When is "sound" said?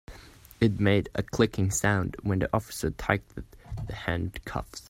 1.69-2.15